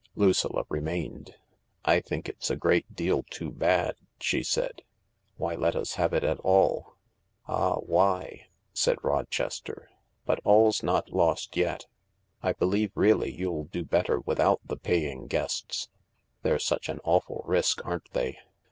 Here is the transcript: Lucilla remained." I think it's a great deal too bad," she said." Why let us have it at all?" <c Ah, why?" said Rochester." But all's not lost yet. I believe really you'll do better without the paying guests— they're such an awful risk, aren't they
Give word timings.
Lucilla 0.15 0.65
remained." 0.67 1.35
I 1.85 1.99
think 1.99 2.27
it's 2.27 2.49
a 2.49 2.55
great 2.55 2.95
deal 2.95 3.21
too 3.21 3.51
bad," 3.51 3.97
she 4.19 4.41
said." 4.41 4.81
Why 5.37 5.53
let 5.53 5.75
us 5.75 5.93
have 5.93 6.11
it 6.11 6.23
at 6.23 6.39
all?" 6.39 6.95
<c 6.95 6.95
Ah, 7.49 7.75
why?" 7.75 8.47
said 8.73 8.97
Rochester." 9.03 9.91
But 10.25 10.39
all's 10.43 10.81
not 10.81 11.13
lost 11.13 11.55
yet. 11.55 11.85
I 12.41 12.53
believe 12.53 12.91
really 12.95 13.31
you'll 13.31 13.65
do 13.65 13.83
better 13.85 14.19
without 14.19 14.61
the 14.65 14.75
paying 14.77 15.27
guests— 15.27 15.89
they're 16.41 16.57
such 16.57 16.89
an 16.89 16.99
awful 17.03 17.43
risk, 17.45 17.85
aren't 17.85 18.09
they 18.09 18.39